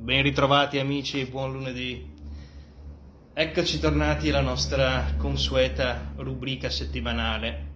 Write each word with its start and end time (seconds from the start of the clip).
Ben 0.00 0.22
ritrovati 0.22 0.78
amici, 0.78 1.26
buon 1.26 1.52
lunedì. 1.52 2.10
Eccoci 3.34 3.78
tornati 3.78 4.30
alla 4.30 4.40
nostra 4.40 5.14
consueta 5.18 6.14
rubrica 6.16 6.70
settimanale 6.70 7.74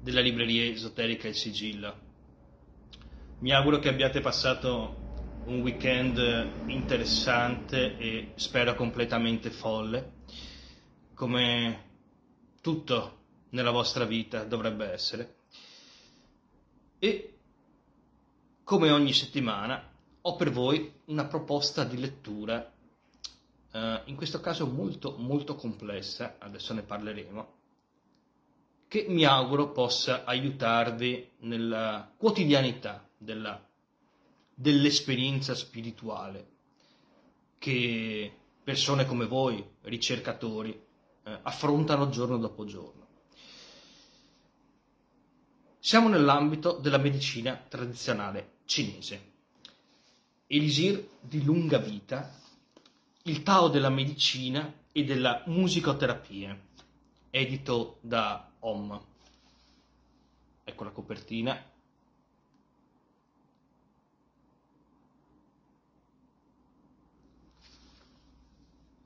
della 0.00 0.22
libreria 0.22 0.64
esoterica 0.64 1.28
Il 1.28 1.34
Sigillo. 1.34 1.94
Mi 3.40 3.52
auguro 3.52 3.78
che 3.80 3.90
abbiate 3.90 4.22
passato 4.22 5.42
un 5.44 5.60
weekend 5.60 6.16
interessante 6.68 7.98
e 7.98 8.32
spero 8.36 8.74
completamente 8.74 9.50
folle, 9.50 10.12
come 11.12 11.84
tutto 12.62 13.24
nella 13.50 13.72
vostra 13.72 14.06
vita 14.06 14.42
dovrebbe 14.42 14.90
essere. 14.90 15.36
E 16.98 17.38
come 18.64 18.90
ogni 18.90 19.12
settimana 19.12 19.90
ho 20.28 20.34
per 20.34 20.50
voi 20.50 20.92
una 21.06 21.24
proposta 21.24 21.84
di 21.84 21.98
lettura, 21.98 22.72
eh, 23.70 24.00
in 24.06 24.16
questo 24.16 24.40
caso 24.40 24.66
molto 24.66 25.14
molto 25.18 25.54
complessa, 25.54 26.36
adesso 26.40 26.74
ne 26.74 26.82
parleremo, 26.82 27.54
che 28.88 29.06
mi 29.08 29.24
auguro 29.24 29.70
possa 29.70 30.24
aiutarvi 30.24 31.30
nella 31.40 32.12
quotidianità 32.16 33.08
della, 33.16 33.64
dell'esperienza 34.52 35.54
spirituale 35.54 36.54
che 37.58 38.32
persone 38.64 39.06
come 39.06 39.26
voi, 39.26 39.64
ricercatori, 39.82 40.72
eh, 41.22 41.38
affrontano 41.42 42.08
giorno 42.08 42.36
dopo 42.36 42.64
giorno. 42.64 43.06
Siamo 45.78 46.08
nell'ambito 46.08 46.72
della 46.72 46.98
medicina 46.98 47.64
tradizionale 47.68 48.54
cinese 48.64 49.34
elisir 50.46 51.08
di 51.20 51.42
lunga 51.42 51.78
vita, 51.78 52.32
il 53.22 53.42
Tao 53.42 53.68
della 53.68 53.90
medicina 53.90 54.72
e 54.92 55.04
della 55.04 55.42
musicoterapia, 55.46 56.58
edito 57.30 57.98
da 58.00 58.50
Om. 58.60 59.04
Ecco 60.64 60.84
la 60.84 60.90
copertina. 60.90 61.70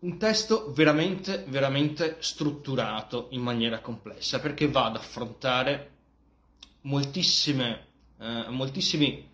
Un 0.00 0.16
testo 0.16 0.72
veramente, 0.72 1.44
veramente 1.48 2.16
strutturato 2.20 3.28
in 3.32 3.42
maniera 3.42 3.80
complessa 3.80 4.40
perché 4.40 4.66
va 4.66 4.86
ad 4.86 4.96
affrontare 4.96 5.90
moltissime, 6.82 7.86
eh, 8.18 8.46
moltissimi 8.48 9.28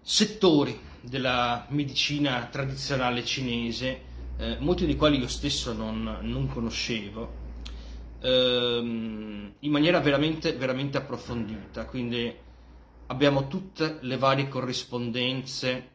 settori 0.00 0.92
della 1.04 1.66
medicina 1.68 2.46
tradizionale 2.50 3.24
cinese, 3.24 4.12
eh, 4.36 4.56
molti 4.58 4.86
dei 4.86 4.96
quali 4.96 5.18
io 5.18 5.28
stesso 5.28 5.72
non, 5.72 6.18
non 6.22 6.48
conoscevo, 6.48 7.32
ehm, 8.20 9.54
in 9.58 9.70
maniera 9.70 10.00
veramente, 10.00 10.52
veramente 10.54 10.98
approfondita. 10.98 11.84
Quindi 11.84 12.34
abbiamo 13.06 13.46
tutte 13.48 13.98
le 14.00 14.16
varie 14.16 14.48
corrispondenze 14.48 15.90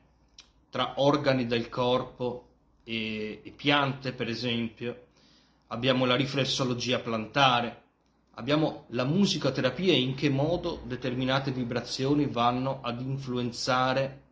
tra 0.69 0.93
organi 0.97 1.47
del 1.47 1.69
corpo 1.69 2.47
e, 2.83 3.41
e 3.43 3.51
piante, 3.51 4.13
per 4.13 4.27
esempio. 4.29 5.07
Abbiamo 5.67 6.05
la 6.05 6.15
riflessologia 6.15 6.99
plantare, 6.99 7.83
abbiamo 8.35 8.85
la 8.89 9.03
musicoterapia 9.03 9.93
e 9.93 9.99
in 9.99 10.15
che 10.15 10.29
modo 10.29 10.81
determinate 10.85 11.51
vibrazioni 11.51 12.25
vanno 12.25 12.79
ad 12.81 13.01
influenzare 13.01 14.27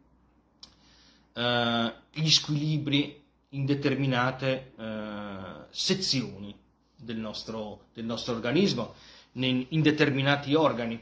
eh, 1.37 1.93
gli 2.11 2.29
squilibri 2.29 3.23
in 3.49 3.65
determinate 3.65 4.73
eh, 4.75 5.65
sezioni 5.69 6.55
del 6.95 7.17
nostro, 7.17 7.85
del 7.93 8.05
nostro 8.05 8.33
organismo, 8.33 8.95
in, 9.33 9.65
in, 9.69 9.81
determinati 9.81 10.55
organi. 10.55 10.99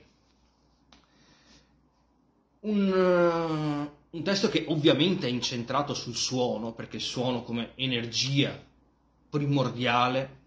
Un, 2.61 2.91
uh, 2.91 4.17
un 4.17 4.23
testo 4.23 4.49
che 4.49 4.65
ovviamente 4.67 5.27
è 5.27 5.29
incentrato 5.29 5.93
sul 5.93 6.15
suono, 6.15 6.73
perché 6.73 6.97
il 6.97 7.01
suono 7.01 7.43
come 7.43 7.71
energia 7.75 8.59
primordiale 9.29 10.43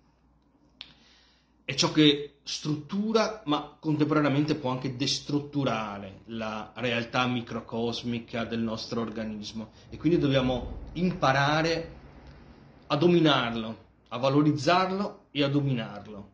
è 1.68 1.74
ciò 1.74 1.92
che 1.92 2.38
struttura, 2.44 3.42
ma 3.44 3.76
contemporaneamente 3.78 4.54
può 4.54 4.70
anche 4.70 4.96
destrutturare 4.96 6.22
la 6.28 6.72
realtà 6.76 7.26
microcosmica 7.26 8.46
del 8.46 8.60
nostro 8.60 9.02
organismo 9.02 9.72
e 9.90 9.98
quindi 9.98 10.18
dobbiamo 10.18 10.86
imparare 10.94 11.96
a 12.86 12.96
dominarlo, 12.96 13.84
a 14.08 14.16
valorizzarlo 14.16 15.26
e 15.30 15.42
a 15.42 15.48
dominarlo. 15.48 16.30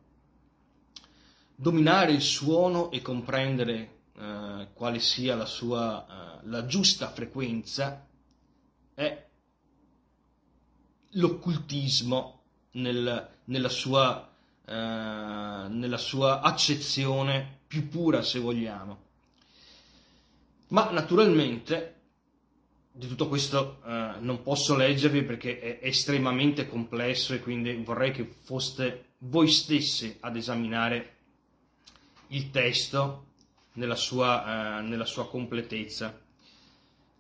Dominare 1.57 2.13
il 2.13 2.23
suono 2.23 2.93
e 2.93 3.03
comprendere 3.03 4.03
eh, 4.17 4.69
quale 4.73 5.01
sia 5.01 5.35
la 5.35 5.47
sua 5.47 6.07
eh, 6.07 6.47
la 6.47 6.65
giusta 6.67 7.11
frequenza 7.11 8.07
è 8.95 9.27
l'occultismo 11.11 12.43
nel, 12.75 13.31
nella 13.47 13.69
sua 13.69 14.29
eh, 14.67 14.73
nella 14.73 15.99
sua 15.99 16.41
accezione 16.41 17.61
più 17.67 17.89
pura, 17.89 18.23
se 18.23 18.39
vogliamo. 18.39 19.03
Ma 20.69 20.91
naturalmente 20.91 21.95
di 22.97 23.09
tutto 23.09 23.29
questo 23.29 23.81
eh, 23.85 24.15
non 24.21 24.43
posso 24.43 24.77
leggervi 24.77 25.25
perché 25.25 25.59
è 25.59 25.79
estremamente 25.83 26.69
complesso 26.69 27.35
e 27.35 27.41
quindi 27.41 27.75
vorrei 27.75 28.13
che 28.13 28.25
foste 28.43 29.15
voi 29.19 29.49
stessi 29.49 30.17
ad 30.21 30.37
esaminare 30.37 31.17
il 32.29 32.51
testo 32.51 33.33
nella 33.73 33.97
sua, 33.97 34.79
eh, 34.79 34.83
nella 34.83 35.05
sua 35.05 35.29
completezza. 35.29 36.21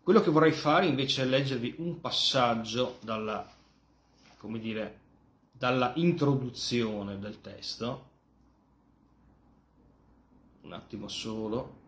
Quello 0.02 0.20
che 0.20 0.30
vorrei 0.30 0.52
fare 0.52 0.86
invece 0.86 1.22
è 1.22 1.26
leggervi 1.26 1.74
un 1.78 2.00
passaggio 2.00 2.98
dalla, 3.00 3.50
come 4.36 4.60
dire, 4.60 5.00
dalla 5.56 5.92
introduzione 5.94 7.18
del 7.20 7.40
testo, 7.40 8.10
un 10.62 10.72
attimo 10.72 11.06
solo. 11.06 11.82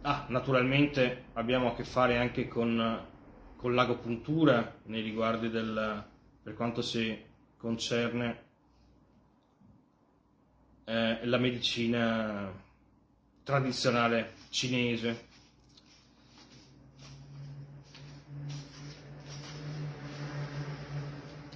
Ah, 0.00 0.24
naturalmente 0.28 1.24
abbiamo 1.34 1.68
a 1.68 1.74
che 1.74 1.84
fare 1.84 2.16
anche 2.16 2.48
con, 2.48 3.06
con 3.56 3.74
l'agopuntura 3.74 4.78
nei 4.84 5.02
riguardi 5.02 5.50
del, 5.50 6.04
per 6.42 6.54
quanto 6.54 6.80
si 6.80 7.24
concerne 7.56 8.44
eh, 10.84 11.26
la 11.26 11.38
medicina 11.38 12.50
tradizionale 13.42 14.32
cinese. 14.48 15.34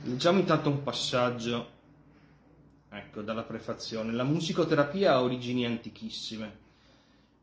Leggiamo 0.03 0.39
intanto 0.39 0.71
un 0.71 0.83
passaggio, 0.83 1.69
ecco, 2.89 3.21
dalla 3.21 3.43
prefazione. 3.43 4.13
La 4.13 4.25
musicoterapia 4.25 5.13
ha 5.13 5.23
origini 5.23 5.67
antichissime. 5.67 6.59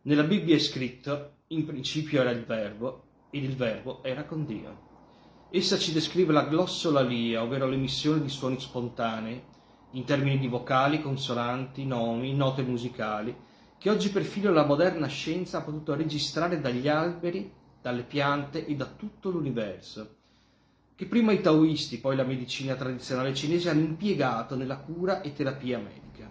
Nella 0.02 0.24
Bibbia 0.24 0.56
è 0.56 0.60
scritto, 0.60 1.34
in 1.50 1.68
principio 1.68 2.20
era 2.20 2.32
il 2.32 2.44
verbo, 2.46 3.04
ed 3.30 3.44
il 3.44 3.56
verbo 3.56 4.04
era 4.04 4.24
con 4.24 4.44
Dio. 4.48 4.86
Essa 5.52 5.78
ci 5.78 5.94
descrive 5.94 6.34
la 6.34 6.48
glossolalia, 6.48 7.44
ovvero 7.44 7.68
l'emissione 7.68 8.24
di 8.24 8.30
suoni 8.30 8.60
spontanei, 8.60 9.40
in 9.92 10.04
termini 10.04 10.40
di 10.40 10.48
vocali, 10.48 11.00
consonanti, 11.00 11.86
nomi, 11.86 12.34
note 12.34 12.64
musicali, 12.64 13.36
che 13.78 13.92
oggi 13.92 14.10
perfino 14.10 14.52
la 14.52 14.66
moderna 14.66 15.06
scienza 15.06 15.60
ha 15.60 15.64
potuto 15.64 15.94
registrare 15.94 16.60
dagli 16.60 16.88
alberi, 16.88 17.54
dalle 17.80 18.04
piante 18.04 18.66
e 18.66 18.76
da 18.76 18.86
tutto 18.86 19.30
l'universo 19.30 20.17
che 20.98 21.06
prima 21.06 21.32
i 21.32 21.42
taoisti, 21.42 22.00
poi 22.00 22.16
la 22.16 22.24
medicina 22.24 22.74
tradizionale 22.74 23.36
cinese 23.36 23.70
hanno 23.70 23.82
impiegato 23.82 24.56
nella 24.56 24.78
cura 24.78 25.22
e 25.22 25.32
terapia 25.32 25.78
medica. 25.78 26.28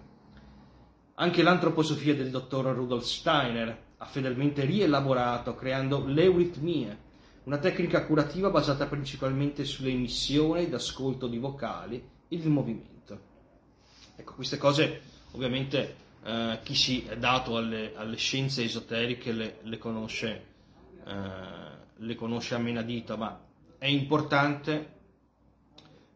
Anche 1.14 1.42
l'antroposofia 1.44 2.16
del 2.16 2.30
dottor 2.30 2.74
Rudolf 2.74 3.04
Steiner 3.04 3.84
ha 3.96 4.04
fedelmente 4.06 4.64
rielaborato 4.64 5.54
creando 5.54 6.04
l'euritmia, 6.04 6.98
una 7.44 7.58
tecnica 7.58 8.04
curativa 8.06 8.50
basata 8.50 8.86
principalmente 8.86 9.64
sull'emissione 9.64 10.62
ed 10.62 10.74
ascolto 10.74 11.28
di 11.28 11.38
vocali 11.38 11.94
e 12.26 12.36
il 12.36 12.48
movimento. 12.48 13.20
Ecco, 14.16 14.34
queste 14.34 14.56
cose 14.56 15.00
ovviamente 15.30 15.94
eh, 16.24 16.58
chi 16.64 16.74
si 16.74 17.04
è 17.06 17.16
dato 17.16 17.56
alle, 17.56 17.92
alle 17.94 18.16
scienze 18.16 18.64
esoteriche 18.64 19.30
le, 19.30 19.58
le 19.62 19.78
conosce, 19.78 20.44
eh, 21.06 21.14
le 21.98 22.14
conosce 22.16 22.56
a 22.56 22.58
menadito, 22.58 23.16
ma 23.16 23.45
è 23.78 23.86
importante 23.86 24.94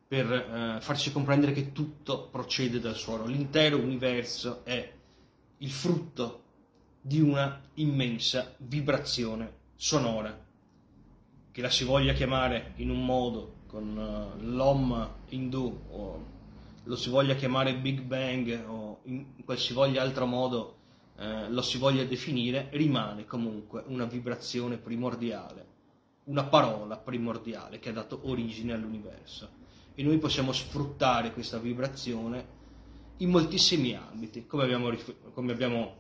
per 0.07 0.33
eh, 0.33 0.81
farci 0.81 1.13
comprendere 1.13 1.53
che 1.53 1.73
tutto 1.73 2.29
procede 2.29 2.81
dal 2.81 2.97
suono. 2.97 3.27
L'intero 3.27 3.79
universo 3.79 4.65
è 4.65 4.93
il 5.59 5.71
frutto 5.71 6.43
di 7.01 7.21
una 7.21 7.61
immensa 7.75 8.55
vibrazione 8.59 9.59
sonora 9.77 10.47
che 11.53 11.61
la 11.63 11.71
si 11.71 11.85
voglia 11.85 12.13
chiamare 12.13 12.73
in 12.77 12.91
un 12.91 13.05
modo 13.05 13.59
con 13.67 13.97
uh, 13.97 14.43
l'Om 14.45 15.11
indù 15.29 15.81
o 15.91 16.27
lo 16.85 16.97
si 16.97 17.09
voglia 17.09 17.35
chiamare 17.35 17.77
Big 17.77 18.01
Bang 18.01 18.65
o 18.67 19.01
in 19.05 19.45
qualsivoglia 19.45 20.03
altro 20.03 20.27
modo 20.27 20.77
eh, 21.21 21.51
lo 21.51 21.61
si 21.61 21.77
voglia 21.77 22.03
definire, 22.05 22.69
rimane 22.73 23.27
comunque 23.27 23.85
una 23.89 24.07
vibrazione 24.07 24.79
primordiale, 24.79 25.67
una 26.25 26.45
parola 26.45 26.97
primordiale 26.97 27.79
che 27.79 27.91
ha 27.91 27.93
dato 27.93 28.21
origine 28.25 28.73
all'universo. 28.73 29.59
E 29.95 30.03
noi 30.03 30.19
possiamo 30.19 30.53
sfruttare 30.53 31.33
questa 31.33 31.59
vibrazione 31.59 32.59
in 33.19 33.31
moltissimi 33.31 33.95
ambiti, 33.95 34.47
come 34.47 34.65
abbiamo, 34.65 34.91
come 35.33 35.53
abbiamo 35.53 35.99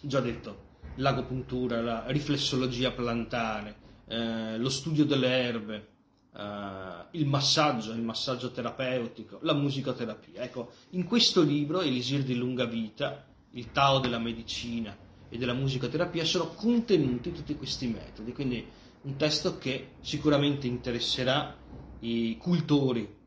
già 0.00 0.20
detto, 0.20 0.68
l'agopuntura, 0.96 1.80
la 1.80 2.04
riflessologia 2.08 2.90
plantare, 2.90 3.76
eh, 4.08 4.58
lo 4.58 4.68
studio 4.68 5.04
delle 5.04 5.28
erbe, 5.28 5.88
eh, 6.34 7.06
il 7.12 7.26
massaggio, 7.26 7.92
il 7.92 8.02
massaggio 8.02 8.50
terapeutico, 8.50 9.38
la 9.42 9.54
musicoterapia. 9.54 10.42
Ecco, 10.42 10.72
in 10.90 11.04
questo 11.04 11.42
libro, 11.42 11.80
Elisir 11.80 12.22
di 12.22 12.34
lunga 12.34 12.64
vita, 12.64 13.26
il 13.52 13.70
Tao 13.72 13.98
della 13.98 14.18
medicina 14.18 14.96
e 15.28 15.38
della 15.38 15.54
musicoterapia, 15.54 16.24
sono 16.24 16.48
contenuti 16.48 17.32
tutti 17.32 17.54
questi 17.56 17.86
metodi, 17.86 18.32
quindi 18.32 18.66
un 19.02 19.16
testo 19.16 19.56
che 19.56 19.92
sicuramente 20.00 20.66
interesserà 20.66 21.56
i 22.00 22.36
cultori 22.38 23.18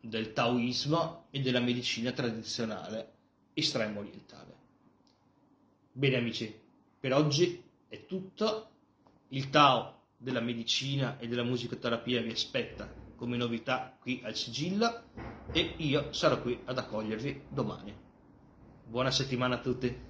del 0.00 0.32
taoismo 0.32 1.26
e 1.30 1.40
della 1.40 1.60
medicina 1.60 2.12
tradizionale 2.12 3.12
estremo 3.52 4.00
orientale. 4.00 4.56
Bene 5.92 6.16
amici, 6.16 6.54
per 6.98 7.12
oggi 7.12 7.62
è 7.88 8.06
tutto. 8.06 8.70
Il 9.30 9.50
Tao 9.50 10.04
della 10.16 10.40
medicina 10.40 11.18
e 11.18 11.28
della 11.28 11.42
musicoterapia 11.42 12.22
vi 12.22 12.30
aspetta 12.30 12.90
come 13.14 13.36
novità 13.36 13.94
qui 14.00 14.22
al 14.24 14.34
sigillo 14.34 15.10
e 15.52 15.74
io 15.78 16.12
sarò 16.12 16.40
qui 16.40 16.58
ad 16.64 16.78
accogliervi 16.78 17.42
domani. 17.50 17.94
Buona 18.84 19.10
settimana 19.10 19.56
a 19.56 19.60
tutti. 19.60 20.07